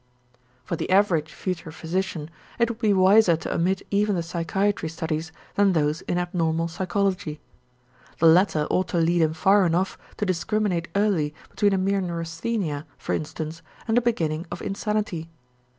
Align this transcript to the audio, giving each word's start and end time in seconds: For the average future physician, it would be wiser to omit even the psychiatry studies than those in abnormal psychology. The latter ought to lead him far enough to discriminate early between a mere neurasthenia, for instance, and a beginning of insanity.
For 0.63 0.75
the 0.75 0.89
average 0.89 1.31
future 1.31 1.71
physician, 1.71 2.31
it 2.57 2.69
would 2.71 2.79
be 2.79 2.91
wiser 2.91 3.35
to 3.37 3.53
omit 3.53 3.83
even 3.91 4.15
the 4.15 4.23
psychiatry 4.23 4.89
studies 4.89 5.31
than 5.53 5.73
those 5.73 6.01
in 6.01 6.17
abnormal 6.17 6.69
psychology. 6.69 7.39
The 8.17 8.25
latter 8.25 8.65
ought 8.71 8.87
to 8.87 8.97
lead 8.97 9.21
him 9.21 9.33
far 9.35 9.63
enough 9.63 9.99
to 10.17 10.25
discriminate 10.25 10.87
early 10.95 11.35
between 11.51 11.73
a 11.73 11.77
mere 11.77 12.01
neurasthenia, 12.01 12.87
for 12.97 13.13
instance, 13.13 13.61
and 13.87 13.95
a 13.95 14.01
beginning 14.01 14.47
of 14.49 14.59
insanity. 14.63 15.29